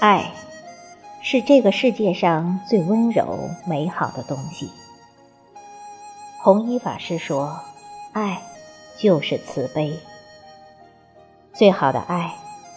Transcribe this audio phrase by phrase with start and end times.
[0.00, 0.30] 爱，
[1.22, 4.70] 是这个世界上最温柔美好的东西。
[6.40, 7.58] 弘一法师说
[8.14, 8.40] ：“爱
[8.96, 9.98] 就是慈悲。
[11.52, 12.32] 最好的爱，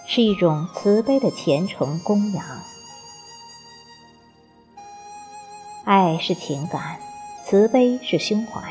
[0.08, 2.44] 是一种慈悲的虔诚供养。
[5.86, 7.00] 爱是情感，
[7.46, 8.62] 慈悲是胸怀。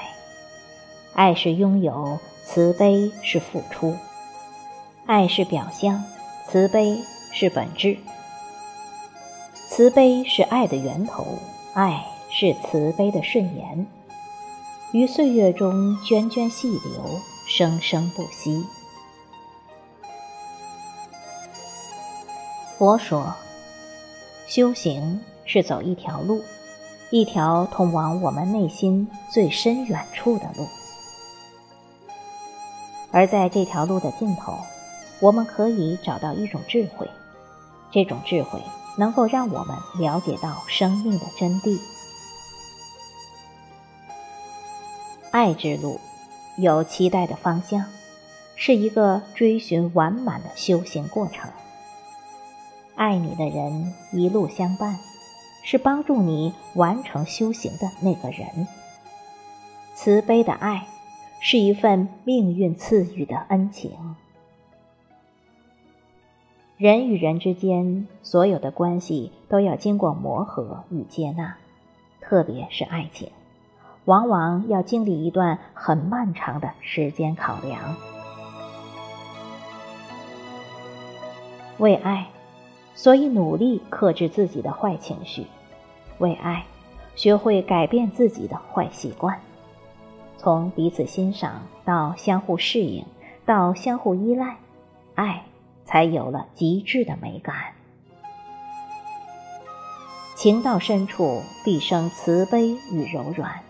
[1.14, 3.96] 爱是拥有，慈悲是付出。
[5.06, 6.02] 爱是表象，
[6.48, 7.00] 慈悲
[7.32, 7.96] 是本质。”
[9.70, 11.38] 慈悲是爱的源头，
[11.74, 13.86] 爱是慈悲的顺延，
[14.92, 18.64] 于岁月中涓涓细流，生生不息。
[22.76, 23.34] 佛说，
[24.48, 26.42] 修行是走一条路，
[27.10, 30.66] 一条通往我们内心最深远处的路，
[33.12, 34.58] 而在这条路的尽头，
[35.20, 37.08] 我们可以找到一种智慧，
[37.92, 38.60] 这种智慧。
[38.96, 41.78] 能够让我们了解到生命的真谛。
[45.40, 45.98] 爱之路
[46.58, 47.86] 有期待的方向，
[48.56, 51.50] 是一个追寻完满的修行过程。
[52.94, 54.98] 爱你的人一路相伴，
[55.62, 58.68] 是帮助你完成修行的那个人。
[59.94, 60.86] 慈悲的爱，
[61.40, 63.92] 是一份命运赐予的恩情。
[66.76, 71.56] 人与人之间所有的关系都要经过磨合与接纳，
[72.20, 73.30] 特别是爱情，
[74.04, 77.96] 往往要经历一段很漫长的时间考量。
[81.78, 82.28] 为爱，
[82.94, 85.44] 所以努力克制自己的坏情绪；
[86.18, 86.64] 为爱，
[87.14, 89.40] 学会改变自己的坏习惯。
[90.36, 93.04] 从彼此欣赏到相互适应，
[93.44, 94.56] 到相互依赖，
[95.14, 95.44] 爱。
[95.82, 97.56] 才有了极致的美感。
[100.36, 103.60] 情到深处必生慈悲与柔软，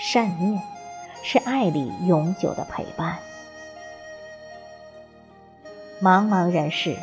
[0.00, 0.62] 善念
[1.24, 3.18] 是爱里永久的陪伴。
[6.00, 6.96] 茫茫人世，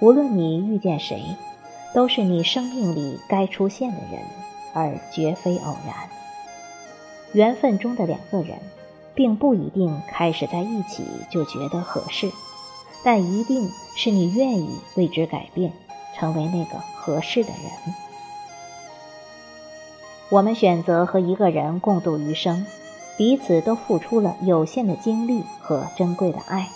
[0.00, 1.34] 无论你遇见谁，
[1.94, 4.20] 都是你生命里该出现的人，
[4.74, 6.10] 而绝非偶然。
[7.32, 8.58] 缘分中的两个人，
[9.14, 12.30] 并不一定开始在一起就觉得合适。
[13.02, 13.66] 但一定
[13.96, 15.72] 是你愿意为之改变，
[16.14, 17.94] 成为那个合适的人。
[20.30, 22.64] 我们选择和一个人共度余生，
[23.18, 26.68] 彼此都付出了有限的精力和珍贵的爱，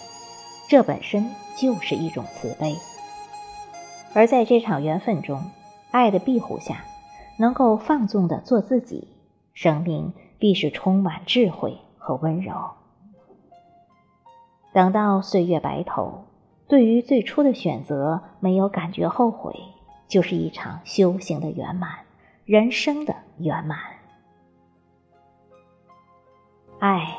[0.69, 2.75] 这本身就是一种慈悲。
[4.13, 5.41] 而在这场缘分中，
[5.93, 6.85] 爱的庇护下，
[7.39, 9.07] 能够放纵的做自己，
[9.53, 12.53] 生命必是充满智慧和温柔。
[14.73, 16.25] 等到岁月白头，
[16.67, 19.55] 对于最初的选择没有感觉后悔，
[20.09, 21.91] 就是一场修行的圆满，
[22.47, 23.79] 人生的圆满。
[26.79, 27.17] 爱，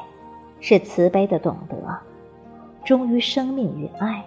[0.59, 1.75] 是慈悲的懂得，
[2.85, 4.23] 忠于生命与爱。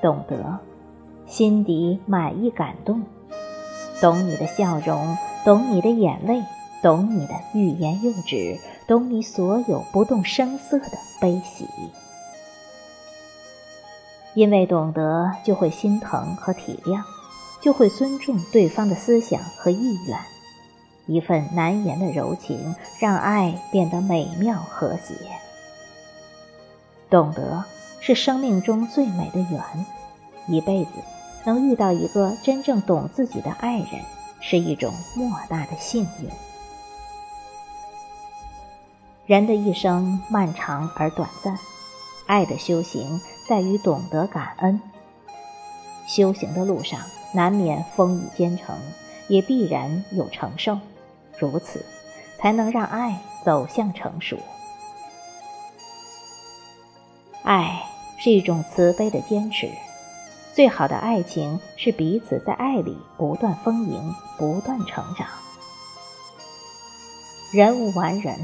[0.00, 0.58] 懂得，
[1.26, 3.02] 心底满意感动，
[4.00, 6.42] 懂你的笑容，懂你的眼泪，
[6.82, 8.58] 懂你的欲言又止。
[8.88, 11.66] 懂你所有不动声色的悲喜，
[14.32, 17.02] 因为懂得就会心疼和体谅，
[17.66, 20.16] 就会尊重对方的思想和意愿。
[21.06, 25.16] 一份难言的柔情，让爱变得美妙和谐。
[27.10, 27.64] 懂得
[27.98, 29.60] 是生命中最美的缘，
[30.46, 30.90] 一辈子
[31.44, 33.88] 能遇到一个真正懂自己的爱人，
[34.40, 36.30] 是一种莫大的幸运。
[39.26, 41.58] 人的一生漫长而短暂，
[42.28, 44.80] 爱的修行在于懂得感恩。
[46.06, 47.00] 修行的路上
[47.36, 48.74] 难免风雨兼程，
[49.28, 50.78] 也必然有承受，
[51.38, 51.84] 如此，
[52.38, 54.38] 才能让爱走向成熟。
[57.42, 57.82] 爱
[58.18, 59.68] 是一种慈悲的坚持，
[60.54, 65.28] 最好的爱情是彼此在爱里不断丰盈，不断成长。
[67.52, 68.34] 人无完人。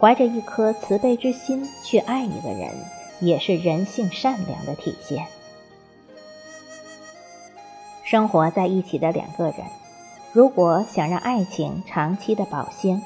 [0.00, 2.72] 怀着一颗慈悲之心去爱一个人，
[3.18, 5.26] 也是人性善良的体现。
[8.10, 9.56] 生活在一起的两个人，
[10.32, 13.02] 如果想让爱情长期的保鲜，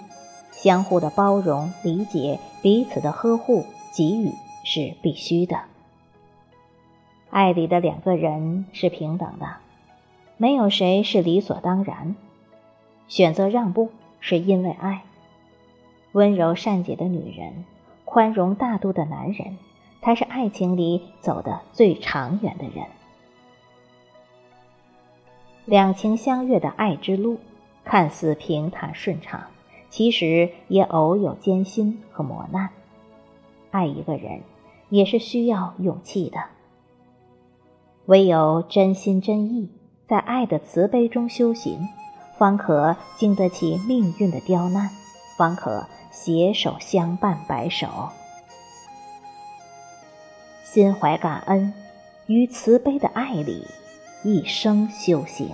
[0.53, 4.33] 相互的包容、理解，彼此的呵护、给予
[4.63, 5.63] 是必须的。
[7.31, 9.57] 爱里的两个人是平等的，
[10.37, 12.15] 没有谁是理所当然。
[13.09, 13.91] 选择让步
[14.21, 15.03] 是因为爱。
[16.13, 17.65] 温柔善解的女人，
[18.05, 19.59] 宽容大度的男人，
[20.01, 22.87] 才是爱情里走得最长远的人。
[25.65, 27.39] 两情相悦的爱之路，
[27.85, 29.45] 看似平坦顺畅。
[29.89, 32.71] 其实也偶有艰辛和磨难，
[33.71, 34.41] 爱一个人
[34.89, 36.39] 也是需要勇气的。
[38.07, 39.69] 唯有真心真意，
[40.09, 41.87] 在爱的慈悲中修行，
[42.39, 44.89] 方可经得起命运的刁难，
[45.37, 47.87] 方可携手相伴白首。
[50.65, 51.75] 心怀感恩，
[52.27, 53.67] 于慈悲的爱里，
[54.25, 55.49] 一生修行。